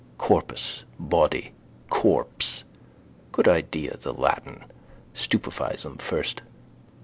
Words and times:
Corpus: 0.17 0.81
body. 0.97 1.53
Corpse. 1.91 2.63
Good 3.31 3.47
idea 3.47 3.97
the 3.97 4.11
Latin. 4.11 4.65
Stupefies 5.13 5.83
them 5.83 5.97
first. 5.99 6.41